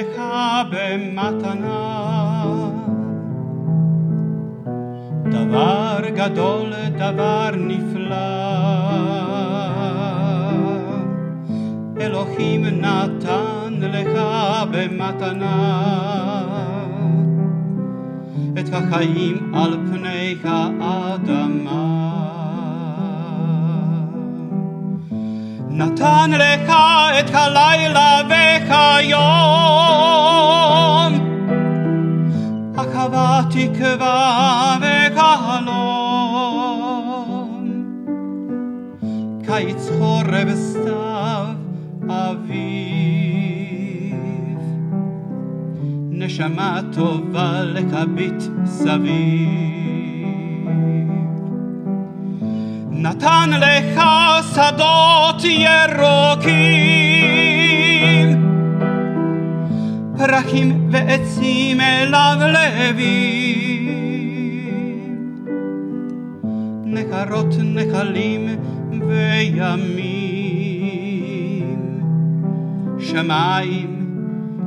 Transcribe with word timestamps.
לך 0.00 0.20
במתנה. 0.70 2.46
דבר 5.24 6.00
גדול, 6.16 6.72
דבר 6.98 7.50
נפלא. 7.56 8.16
אלוהים 12.00 12.64
נתן 12.64 13.72
לך 13.80 14.20
במתנה 14.70 15.82
את 18.58 18.72
החיים 18.72 19.54
על 19.54 19.76
פני 19.92 20.36
האדמה. 20.44 22.29
נתן 25.81 26.31
לך 26.31 26.73
את 27.19 27.29
הלילה 27.33 28.21
והיום, 28.29 29.21
הקווה 32.77 33.41
תקווה 33.49 34.77
וחלום, 34.81 35.71
קיץ 39.45 39.89
חורף 39.97 40.53
סתיו 40.53 41.45
אביב, 42.09 43.41
נשמה 46.09 46.79
טובה 46.93 47.61
לקביט 47.63 48.43
סביב. 48.65 49.80
נתן 53.01 53.49
לך 53.49 54.01
שדות 54.53 55.43
ירוקים, 55.43 56.51
פרחים 60.17 60.87
ועצים 60.91 61.77
מלבלבים, 61.77 63.01
נחרות 66.85 67.55
נחלים 67.63 68.47
וימים, 69.07 70.57
שמיים, 72.99 74.17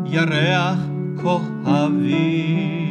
ירח, 0.06 0.78
כוכבים. 1.22 2.83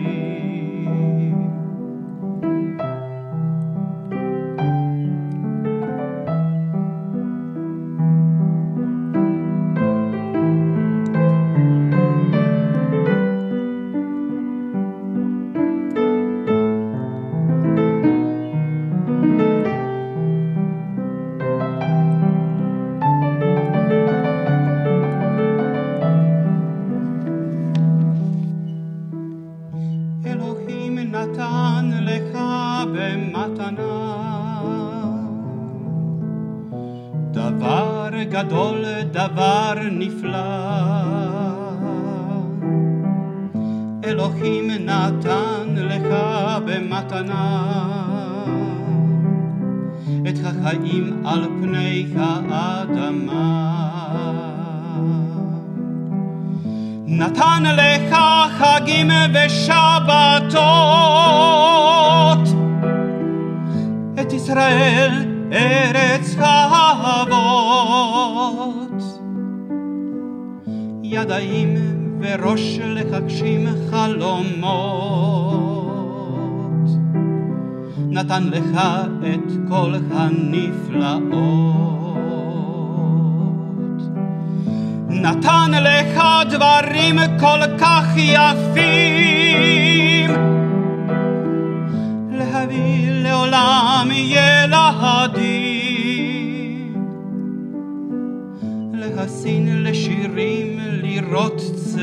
אלוהים 44.23 44.71
נתן 44.71 45.75
לך 45.75 46.15
במתנה 46.65 47.63
את 50.29 50.35
החיים 50.43 51.25
על 51.25 51.45
פני 51.61 52.07
האדמה. 52.17 53.69
נתן 57.07 57.63
לך 57.63 58.15
חגים 58.57 59.11
ושבתות, 59.33 60.63
את 64.21 64.33
ישראל 64.33 65.25
ארץ 65.51 66.35
האבות. 66.39 67.43
ידיים 71.03 71.92
וראש 72.23 72.79
להגשים 72.79 73.67
חלומות, 73.91 75.23
נתן 78.09 78.43
לך 78.43 78.81
את 79.33 79.51
כל 79.69 79.93
הנפלאות. 80.11 81.83
נתן 85.09 85.71
לך 85.71 86.23
דברים 86.49 87.19
כל 87.39 87.59
כך 87.79 88.05
יפים, 88.17 89.23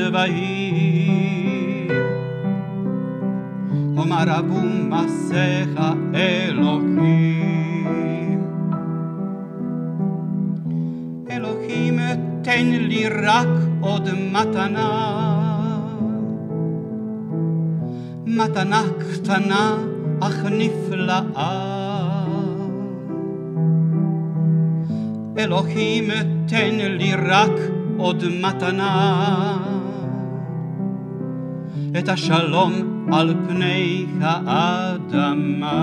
צבעים. 0.00 1.36
אומר 3.96 4.24
רבו 4.26 4.60
מעשיך 4.88 5.80
אלוהים. 6.14 7.66
אלוהים 11.30 11.98
תן 12.42 12.66
לי 12.66 13.08
רק 13.08 13.48
עוד 13.80 14.08
מתנה. 14.32 15.12
מתנה 18.26 18.82
קטנה 18.98 19.76
אך 20.20 20.44
נפלאה. 20.44 21.76
אלוהים 25.38 26.10
תן 26.46 26.74
לי 26.74 27.14
רק 27.14 27.50
עוד 27.96 28.24
מתנה. 28.40 29.69
את 31.98 32.08
השלום 32.08 33.06
על 33.12 33.34
פני 33.48 34.06
האדמה. 34.20 35.82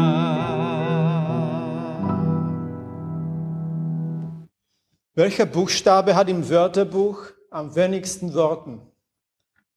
Welcher 5.16 5.46
Buchstabe 5.46 6.16
hat 6.16 6.28
im 6.28 6.50
Wörterbuch 6.50 7.20
am 7.52 7.76
wenigsten 7.76 8.34
Worten? 8.34 8.82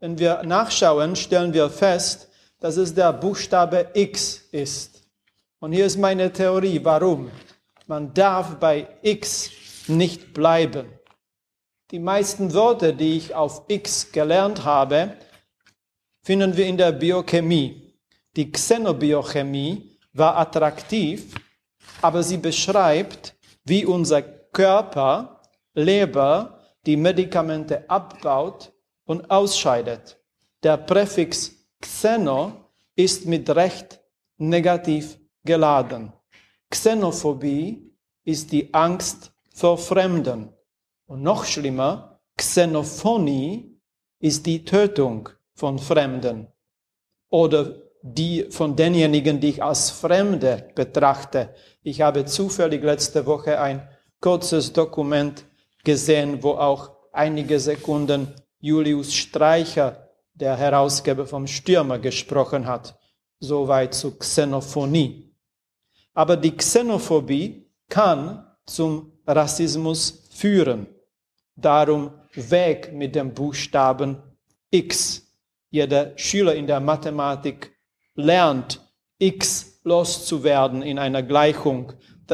Wenn 0.01 0.19
wir 0.19 0.43
nachschauen, 0.45 1.15
stellen 1.15 1.53
wir 1.53 1.69
fest, 1.69 2.31
dass 2.61 2.79
es 2.79 2.95
der 2.95 3.13
Buchstabe 3.13 3.91
X 3.93 4.45
ist. 4.51 5.03
Und 5.61 5.73
hier 5.73 5.85
ist 5.85 5.99
meine 5.99 6.33
Theorie, 6.33 6.81
warum. 6.83 7.31
Man 7.87 8.15
darf 8.15 8.57
bei 8.57 8.89
X 9.03 9.51
nicht 9.89 10.33
bleiben. 10.33 10.87
Die 11.91 11.99
meisten 11.99 12.53
Wörter, 12.55 12.93
die 12.93 13.17
ich 13.19 13.35
auf 13.35 13.63
X 13.69 14.13
gelernt 14.13 14.65
habe, 14.65 15.13
finden 16.22 16.56
wir 16.56 16.66
in 16.66 16.78
der 16.78 16.92
Biochemie. 16.92 17.94
Die 18.36 18.52
Xenobiochemie 18.52 19.98
war 20.14 20.38
attraktiv, 20.38 21.36
aber 22.02 22.24
sie 22.24 22.38
beschreibt, 22.38 23.36
wie 23.66 23.86
unser 23.86 24.22
Körper, 24.22 25.42
Leber, 25.74 26.60
die 26.86 26.98
Medikamente 26.98 27.90
abbaut 27.90 28.74
und 29.06 29.30
ausscheidet. 29.30 30.18
Der 30.64 30.78
Präfix 30.78 31.52
Xeno 31.80 32.70
ist 32.96 33.26
mit 33.26 33.50
Recht 33.50 34.00
negativ 34.38 35.18
geladen. 35.44 36.14
Xenophobie 36.70 37.94
ist 38.24 38.52
die 38.52 38.74
Angst 38.74 39.32
vor 39.54 39.78
Fremden. 39.78 40.54
Und 41.06 41.24
noch 41.24 41.46
schlimmer, 41.46 42.20
Xenophonie 42.38 43.80
ist 44.20 44.46
die 44.46 44.64
Tötung 44.64 45.30
von 45.62 45.78
Fremden 45.78 46.48
oder 47.30 47.76
die 48.02 48.48
von 48.50 48.76
denjenigen, 48.76 49.40
die 49.40 49.50
ich 49.50 49.64
als 49.64 49.92
Fremde 49.92 50.72
betrachte. 50.74 51.54
Ich 51.84 52.02
habe 52.02 52.26
zufällig 52.26 52.82
letzte 52.84 53.28
Woche 53.28 53.62
ein 53.62 53.88
kurzes 54.20 54.74
Dokument 54.74 55.46
gesehen, 55.84 56.42
wo 56.42 56.54
auch 56.54 56.90
einige 57.12 57.60
Sekunden 57.60 58.34
Julius 58.60 59.14
Streicher, 59.14 60.10
der 60.34 60.58
Herausgeber 60.58 61.28
vom 61.28 61.46
Stürmer, 61.46 62.00
gesprochen 62.00 62.66
hat. 62.66 62.98
Soweit 63.40 63.94
zu 63.94 64.18
Xenophonie. 64.18 65.32
Aber 66.16 66.38
die 66.38 66.58
Xenophobie 66.58 67.72
kann 67.88 68.48
zum 68.66 69.12
Rassismus 69.28 70.28
führen. 70.32 70.88
Darum 71.56 72.14
weg 72.34 72.92
mit 72.94 73.14
dem 73.14 73.36
Buchstaben 73.36 74.18
x. 74.72 75.21
Jeder 75.72 76.12
Schüler 76.18 76.54
in 76.54 76.68
der 76.68 76.82
Mathematik 76.82 77.72
lernt, 78.16 78.82
x 79.20 79.80
loszuwerden 79.84 80.82
in 80.82 81.00
einer 81.00 81.24
Gleichung, 81.24 81.94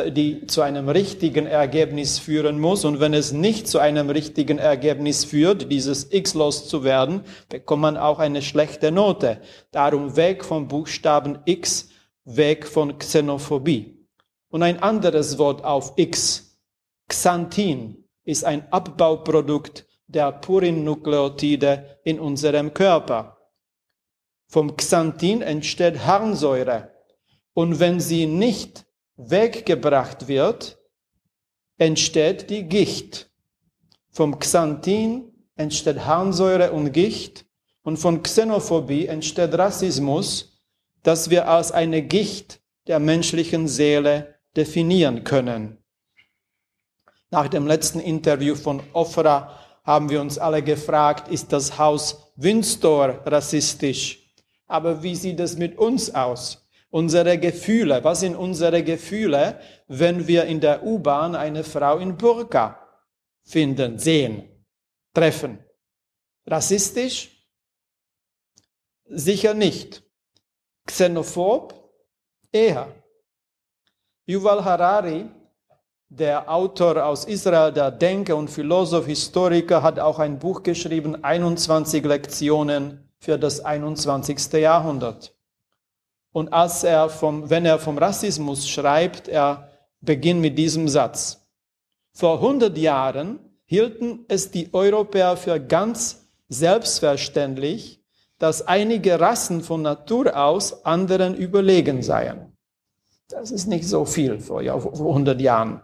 die 0.10 0.48
zu 0.48 0.62
einem 0.62 0.90
richtigen 0.90 1.46
Ergebnis 1.46 2.18
führen 2.18 2.60
muss. 2.60 2.84
Und 2.84 3.00
wenn 3.00 3.14
es 3.14 3.32
nicht 3.32 3.68
zu 3.68 3.80
einem 3.80 4.10
richtigen 4.10 4.58
Ergebnis 4.58 5.24
führt, 5.24 5.72
dieses 5.72 6.12
x 6.12 6.34
loszuwerden, 6.34 7.22
bekommt 7.50 7.84
man 7.84 7.98
auch 7.98 8.20
eine 8.20 8.42
schlechte 8.42 8.92
Note. 8.92 9.40
Darum 9.72 10.16
weg 10.16 10.44
vom 10.44 10.68
Buchstaben 10.68 11.40
x, 11.46 11.90
weg 12.26 12.66
von 12.66 12.98
Xenophobie. 12.98 14.08
Und 14.50 14.64
ein 14.64 14.82
anderes 14.82 15.38
Wort 15.38 15.64
auf 15.64 15.94
x, 15.96 16.58
Xanthin, 17.08 18.04
ist 18.24 18.44
ein 18.44 18.72
Abbauprodukt 18.72 19.87
der 20.08 20.32
Purin-Nukleotide 20.32 22.00
in 22.04 22.20
unserem 22.20 22.74
Körper. 22.74 23.38
Vom 24.48 24.76
Xanthin 24.78 25.42
entsteht 25.42 26.06
Harnsäure. 26.06 26.94
Und 27.54 27.80
wenn 27.80 28.00
sie 28.00 28.26
nicht 28.26 28.86
weggebracht 29.18 30.28
wird, 30.28 30.80
entsteht 31.78 32.50
die 32.50 32.64
Gicht. 32.64 33.30
Vom 34.10 34.40
Xanthin 34.40 35.34
entsteht 35.56 36.06
Harnsäure 36.06 36.72
und 36.72 36.92
Gicht 36.94 37.46
und 37.84 37.98
von 37.98 38.24
Xenophobie 38.24 39.08
entsteht 39.08 39.54
Rassismus, 39.58 40.62
das 41.04 41.30
wir 41.30 41.48
als 41.50 41.72
eine 41.72 42.02
Gicht 42.02 42.62
der 42.88 43.00
menschlichen 43.00 43.68
Seele 43.68 44.36
definieren 44.56 45.24
können. 45.24 45.78
Nach 47.30 47.48
dem 47.48 47.68
letzten 47.68 48.00
Interview 48.00 48.56
von 48.56 48.82
Ofra 48.94 49.67
haben 49.88 50.10
wir 50.10 50.20
uns 50.20 50.38
alle 50.38 50.62
gefragt, 50.62 51.30
ist 51.30 51.54
das 51.54 51.78
Haus 51.78 52.34
Windsor 52.36 53.22
rassistisch? 53.26 54.22
Aber 54.68 55.02
wie 55.02 55.16
sieht 55.16 55.40
es 55.40 55.58
mit 55.58 55.78
uns 55.78 56.14
aus? 56.14 56.68
Unsere 56.90 57.38
Gefühle, 57.38 58.04
was 58.04 58.20
sind 58.20 58.36
unsere 58.36 58.84
Gefühle, 58.84 59.62
wenn 59.88 60.28
wir 60.28 60.44
in 60.44 60.60
der 60.60 60.84
U-Bahn 60.84 61.36
eine 61.36 61.64
Frau 61.64 62.00
in 62.00 62.18
Burka 62.18 62.86
finden, 63.44 63.98
sehen, 63.98 64.44
treffen? 65.14 65.64
Rassistisch? 66.46 67.32
Sicher 69.06 69.54
nicht. 69.54 70.04
Xenophob? 70.86 71.74
Eher. 72.52 72.94
Yuval 74.26 74.66
Harari 74.66 75.30
der 76.10 76.50
Autor 76.50 77.06
aus 77.06 77.26
Israel, 77.26 77.72
der 77.72 77.92
Denker 77.92 78.38
und 78.38 78.50
Philosoph, 78.50 79.06
Historiker, 79.06 79.84
hat 79.84 80.00
auch 80.00 80.20
ein 80.20 80.40
Buch 80.40 80.64
geschrieben, 80.64 81.24
21 81.24 82.04
Lektionen 82.06 83.10
für 83.20 83.38
das 83.38 83.64
21. 83.64 84.54
Jahrhundert. 84.54 85.36
Und 86.32 86.54
als 86.54 86.84
er 86.84 87.10
vom, 87.10 87.50
wenn 87.50 87.66
er 87.66 87.80
vom 87.80 87.98
Rassismus 87.98 88.68
schreibt, 88.70 89.28
er 89.28 89.70
beginnt 90.02 90.42
mit 90.42 90.58
diesem 90.58 90.88
Satz. 90.88 91.48
Vor 92.14 92.36
100 92.36 92.78
Jahren 92.78 93.40
hielten 93.66 94.26
es 94.28 94.52
die 94.52 94.74
Europäer 94.74 95.36
für 95.36 95.60
ganz 95.60 96.30
selbstverständlich, 96.48 98.02
dass 98.40 98.66
einige 98.68 99.20
Rassen 99.20 99.62
von 99.62 99.82
Natur 99.82 100.38
aus 100.38 100.86
anderen 100.86 101.36
überlegen 101.36 102.02
seien. 102.02 102.54
Das 103.30 103.52
ist 103.52 103.68
nicht 103.68 103.88
so 103.88 104.06
viel 104.06 104.40
vor 104.40 104.62
100 104.62 105.42
Jahren. 105.42 105.82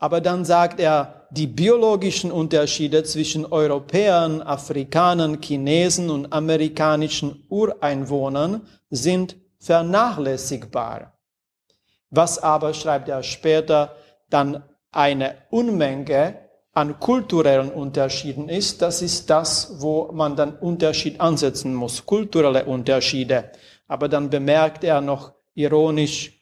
Aber 0.00 0.22
dann 0.22 0.46
sagt 0.46 0.80
er, 0.80 1.26
die 1.30 1.46
biologischen 1.46 2.32
Unterschiede 2.32 3.04
zwischen 3.04 3.44
Europäern, 3.44 4.40
Afrikanern, 4.40 5.40
Chinesen 5.40 6.10
und 6.10 6.32
amerikanischen 6.32 7.44
Ureinwohnern 7.50 8.62
sind 8.88 9.36
vernachlässigbar. 9.58 11.12
Was 12.08 12.38
aber, 12.42 12.72
schreibt 12.72 13.08
er 13.10 13.22
später, 13.22 13.94
dann 14.30 14.64
eine 14.90 15.36
Unmenge 15.50 16.36
an 16.72 16.98
kulturellen 16.98 17.70
Unterschieden 17.70 18.48
ist, 18.48 18.80
das 18.80 19.02
ist 19.02 19.28
das, 19.28 19.80
wo 19.80 20.10
man 20.12 20.34
dann 20.34 20.56
Unterschied 20.56 21.20
ansetzen 21.20 21.74
muss, 21.74 22.06
kulturelle 22.06 22.64
Unterschiede. 22.64 23.52
Aber 23.86 24.08
dann 24.08 24.30
bemerkt 24.30 24.82
er 24.82 25.00
noch 25.02 25.34
ironisch, 25.54 26.39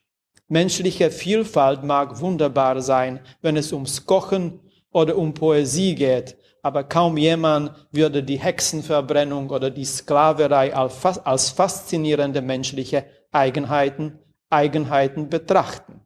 Menschliche 0.48 1.10
Vielfalt 1.10 1.84
mag 1.84 2.20
wunderbar 2.20 2.80
sein, 2.80 3.20
wenn 3.42 3.58
es 3.58 3.72
ums 3.72 4.06
Kochen 4.06 4.60
oder 4.90 5.16
um 5.16 5.34
Poesie 5.34 5.94
geht, 5.94 6.38
aber 6.62 6.84
kaum 6.84 7.18
jemand 7.18 7.72
würde 7.92 8.22
die 8.22 8.38
Hexenverbrennung 8.38 9.50
oder 9.50 9.70
die 9.70 9.84
Sklaverei 9.84 10.74
als 10.74 11.50
faszinierende 11.50 12.40
menschliche 12.40 13.04
Eigenheiten, 13.30 14.18
Eigenheiten 14.48 15.28
betrachten. 15.28 16.00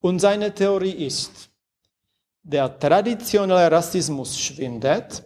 Und 0.00 0.18
seine 0.20 0.54
Theorie 0.54 0.92
ist, 1.06 1.50
der 2.42 2.78
traditionelle 2.78 3.72
Rassismus 3.72 4.38
schwindet. 4.38 5.24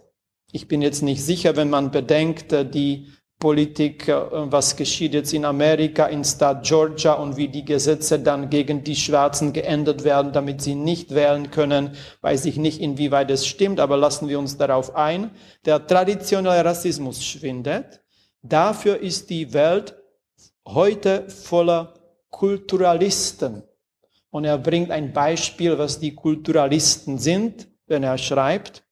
Ich 0.51 0.67
bin 0.67 0.81
jetzt 0.81 1.03
nicht 1.03 1.23
sicher, 1.23 1.55
wenn 1.55 1.69
man 1.69 1.91
bedenkt, 1.91 2.51
die 2.73 3.11
Politik, 3.41 4.07
äh, 4.07 4.21
was 4.31 4.77
geschieht 4.77 5.13
jetzt 5.13 5.33
in 5.33 5.43
Amerika, 5.43 6.05
in 6.05 6.23
Staat 6.23 6.63
Georgia 6.63 7.13
und 7.13 7.35
wie 7.35 7.49
die 7.49 7.65
Gesetze 7.65 8.19
dann 8.19 8.49
gegen 8.49 8.85
die 8.85 8.95
Schwarzen 8.95 9.51
geändert 9.51 10.05
werden, 10.05 10.31
damit 10.31 10.61
sie 10.61 10.75
nicht 10.75 11.13
wählen 11.13 11.51
können, 11.51 11.95
weiß 12.21 12.45
ich 12.45 12.55
nicht, 12.55 12.79
inwieweit 12.79 13.29
es 13.31 13.45
stimmt, 13.45 13.81
aber 13.81 13.97
lassen 13.97 14.29
wir 14.29 14.39
uns 14.39 14.55
darauf 14.55 14.95
ein. 14.95 15.31
Der 15.65 15.85
traditionelle 15.85 16.63
Rassismus 16.63 17.25
schwindet. 17.25 17.99
Dafür 18.43 18.99
ist 19.01 19.29
die 19.29 19.51
Welt 19.53 19.95
heute 20.65 21.27
voller 21.27 21.95
Kulturalisten. 22.29 23.63
Und 24.29 24.45
er 24.45 24.57
bringt 24.57 24.91
ein 24.91 25.11
Beispiel, 25.13 25.77
was 25.77 25.99
die 25.99 26.15
Kulturalisten 26.15 27.17
sind, 27.17 27.67
wenn 27.87 28.03
er 28.03 28.17
schreibt. 28.17 28.83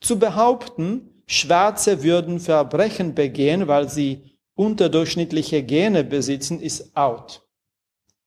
Zu 0.00 0.18
behaupten, 0.18 1.09
Schwarze 1.32 2.02
würden 2.02 2.40
Verbrechen 2.40 3.14
begehen, 3.14 3.68
weil 3.68 3.88
sie 3.88 4.36
unterdurchschnittliche 4.56 5.62
Gene 5.62 6.02
besitzen, 6.02 6.58
ist 6.60 6.96
out. 6.96 7.46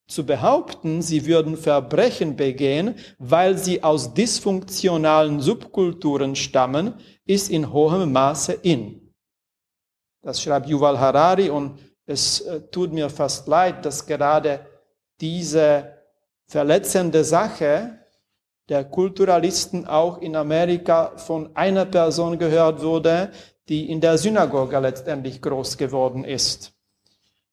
Zu 0.08 0.24
behaupten, 0.24 1.02
sie 1.02 1.26
würden 1.26 1.58
Verbrechen 1.58 2.34
begehen, 2.34 2.94
weil 3.18 3.58
sie 3.58 3.82
aus 3.82 4.14
dysfunktionalen 4.14 5.40
Subkulturen 5.40 6.34
stammen, 6.34 6.94
ist 7.26 7.50
in 7.50 7.74
hohem 7.74 8.10
Maße 8.10 8.54
in. 8.54 9.12
Das 10.22 10.40
schreibt 10.40 10.66
Yuval 10.66 10.98
Harari 10.98 11.50
und 11.50 11.78
es 12.06 12.40
äh, 12.40 12.62
tut 12.70 12.94
mir 12.94 13.10
fast 13.10 13.46
leid, 13.46 13.84
dass 13.84 14.06
gerade 14.06 14.66
diese 15.20 15.98
verletzende 16.46 17.22
Sache 17.22 17.98
der 18.68 18.84
Kulturalisten 18.84 19.86
auch 19.86 20.18
in 20.20 20.36
Amerika 20.36 21.16
von 21.16 21.54
einer 21.54 21.84
Person 21.84 22.38
gehört 22.38 22.82
wurde, 22.82 23.30
die 23.68 23.90
in 23.90 24.00
der 24.00 24.18
Synagoge 24.18 24.78
letztendlich 24.78 25.40
groß 25.40 25.76
geworden 25.76 26.24
ist. 26.24 26.72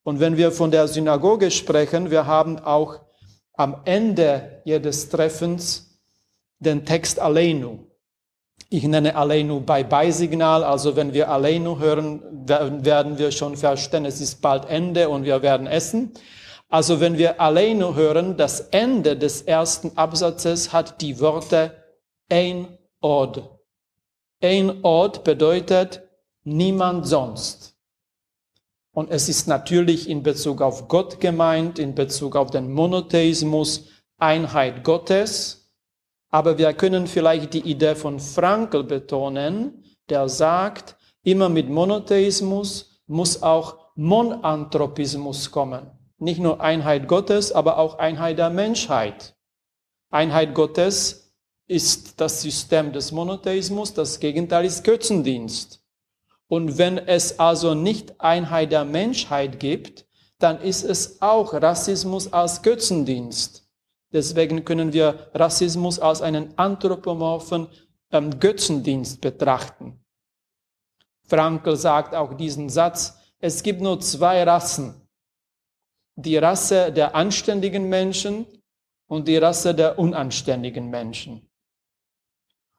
Und 0.03 0.19
wenn 0.19 0.37
wir 0.37 0.51
von 0.51 0.71
der 0.71 0.87
Synagoge 0.87 1.51
sprechen, 1.51 2.11
wir 2.11 2.25
haben 2.25 2.59
auch 2.59 3.01
am 3.53 3.81
Ende 3.85 4.61
jedes 4.65 5.09
Treffens 5.09 5.99
den 6.59 6.85
Text 6.85 7.19
Aleinu. 7.19 7.87
Ich 8.69 8.83
nenne 8.83 9.15
Aleinu 9.15 9.59
bei 9.59 9.83
Beisignal, 9.83 10.63
also 10.63 10.95
wenn 10.95 11.13
wir 11.13 11.29
Aleinu 11.29 11.79
hören, 11.79 12.21
werden 12.47 13.17
wir 13.17 13.31
schon 13.31 13.57
verstehen, 13.57 14.05
es 14.05 14.21
ist 14.21 14.41
bald 14.41 14.65
Ende 14.69 15.09
und 15.09 15.25
wir 15.25 15.41
werden 15.41 15.67
essen. 15.67 16.13
Also 16.71 17.01
wenn 17.01 17.17
wir 17.17 17.41
alleine 17.41 17.95
hören, 17.95 18.37
das 18.37 18.61
Ende 18.71 19.17
des 19.17 19.41
ersten 19.41 19.97
Absatzes 19.97 20.71
hat 20.71 21.01
die 21.01 21.19
Worte 21.19 21.75
ein 22.29 22.77
Ort. 23.01 23.43
Ein 24.41 24.81
Ort 24.81 25.25
bedeutet 25.25 26.01
niemand 26.45 27.05
sonst. 27.05 27.75
Und 28.93 29.11
es 29.11 29.27
ist 29.27 29.49
natürlich 29.49 30.07
in 30.09 30.23
Bezug 30.23 30.61
auf 30.61 30.87
Gott 30.87 31.19
gemeint, 31.19 31.77
in 31.77 31.93
Bezug 31.93 32.37
auf 32.37 32.51
den 32.51 32.71
Monotheismus, 32.71 33.89
Einheit 34.17 34.85
Gottes. 34.85 35.73
Aber 36.29 36.57
wir 36.57 36.71
können 36.71 37.05
vielleicht 37.05 37.53
die 37.53 37.69
Idee 37.69 37.95
von 37.95 38.17
Frankl 38.17 38.85
betonen, 38.85 39.83
der 40.07 40.29
sagt, 40.29 40.95
immer 41.23 41.49
mit 41.49 41.69
Monotheismus 41.69 43.01
muss 43.07 43.43
auch 43.43 43.91
Monanthropismus 43.95 45.51
kommen 45.51 46.00
nicht 46.21 46.39
nur 46.39 46.61
Einheit 46.61 47.07
Gottes, 47.07 47.51
aber 47.51 47.77
auch 47.77 47.97
Einheit 47.97 48.37
der 48.37 48.49
Menschheit. 48.49 49.35
Einheit 50.11 50.53
Gottes 50.53 51.33
ist 51.67 52.19
das 52.21 52.41
System 52.41 52.93
des 52.93 53.11
Monotheismus, 53.11 53.93
das 53.93 54.19
Gegenteil 54.19 54.65
ist 54.65 54.83
Götzendienst. 54.83 55.83
Und 56.47 56.77
wenn 56.77 56.97
es 56.97 57.39
also 57.39 57.73
nicht 57.73 58.19
Einheit 58.19 58.71
der 58.71 58.85
Menschheit 58.85 59.59
gibt, 59.59 60.05
dann 60.37 60.61
ist 60.61 60.83
es 60.83 61.21
auch 61.21 61.53
Rassismus 61.53 62.31
als 62.31 62.61
Götzendienst. 62.61 63.67
Deswegen 64.11 64.65
können 64.65 64.93
wir 64.93 65.31
Rassismus 65.33 65.99
als 65.99 66.21
einen 66.21 66.57
anthropomorphen 66.57 67.67
ähm, 68.11 68.39
Götzendienst 68.39 69.21
betrachten. 69.21 70.03
Frankl 71.27 71.77
sagt 71.77 72.13
auch 72.13 72.33
diesen 72.33 72.69
Satz, 72.69 73.17
es 73.39 73.63
gibt 73.63 73.81
nur 73.81 73.99
zwei 74.01 74.43
Rassen. 74.43 75.00
Die 76.15 76.37
Rasse 76.37 76.91
der 76.91 77.15
anständigen 77.15 77.89
Menschen 77.89 78.45
und 79.07 79.27
die 79.27 79.37
Rasse 79.37 79.73
der 79.73 79.97
unanständigen 79.97 80.89
Menschen. 80.89 81.49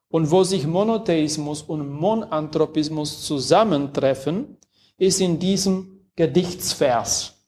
Und 0.09 0.31
wo 0.31 0.45
sich 0.45 0.67
Monotheismus 0.67 1.63
und 1.63 1.89
Monanthropismus 1.89 3.25
zusammentreffen, 3.27 4.59
ist 4.99 5.21
in 5.21 5.39
diesem 5.39 6.11
Gedichtsvers. 6.17 7.47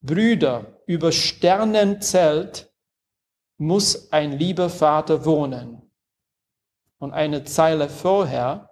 Brüder, 0.00 0.82
über 0.86 1.12
Sternenzelt 1.12 2.72
muss 3.58 4.10
ein 4.10 4.38
lieber 4.38 4.70
Vater 4.70 5.24
wohnen. 5.26 5.82
Und 6.98 7.12
eine 7.12 7.44
Zeile 7.44 7.88
vorher, 7.88 8.70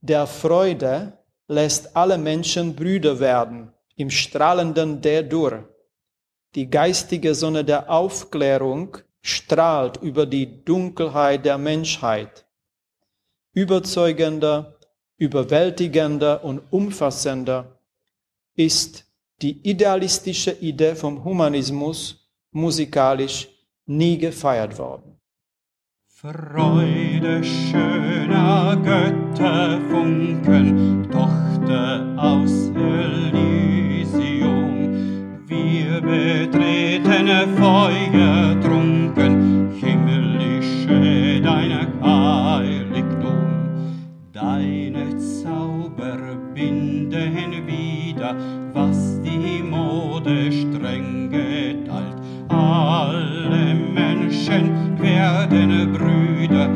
der 0.00 0.26
Freude 0.26 1.18
lässt 1.48 1.96
alle 1.96 2.18
Menschen 2.18 2.74
Brüder 2.74 3.18
werden 3.20 3.72
im 3.96 4.10
strahlenden 4.10 5.00
D-Dur. 5.00 5.68
Die 6.56 6.70
geistige 6.70 7.34
Sonne 7.34 7.64
der 7.64 7.90
Aufklärung 7.90 8.96
strahlt 9.20 10.02
über 10.02 10.24
die 10.24 10.64
Dunkelheit 10.64 11.44
der 11.44 11.58
Menschheit 11.58 12.46
überzeugender, 13.52 14.78
überwältigender 15.18 16.42
und 16.44 16.62
umfassender 16.70 17.78
ist 18.54 19.04
die 19.42 19.68
idealistische 19.68 20.52
Idee 20.52 20.94
vom 20.94 21.24
Humanismus 21.24 22.26
musikalisch 22.52 23.48
nie 23.86 24.16
gefeiert 24.18 24.78
worden. 24.78 25.18
Freude 26.06 27.42
schöner 27.44 28.76
Götterfunken, 28.82 31.10
Tochter 31.10 32.16
aus 32.18 32.70
Elysium, 32.74 34.75
wir 35.48 36.00
betreten 36.00 37.28
Feuer 37.56 38.60
trunken, 38.60 39.70
himmlische 39.80 41.40
deine 41.40 41.86
Deine 44.32 45.16
Zauber 45.16 46.18
binden 46.54 47.66
wieder, 47.66 48.34
was 48.72 49.20
die 49.22 49.62
Mode 49.62 50.50
streng 50.52 51.30
geteilt. 51.30 52.16
Alle 52.48 53.74
Menschen 53.74 55.00
werden 55.00 55.92
Brüder, 55.92 56.68